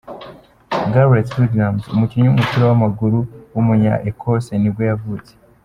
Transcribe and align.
Gareth 0.91 1.31
Williams, 1.39 1.83
umukinnyi 1.93 2.27
w’umupira 2.27 2.63
w’amaguru 2.69 3.19
w’umunya 3.53 3.93
Ecosse 4.09 4.53
nibwo 4.57 4.83
yavutse. 4.91 5.31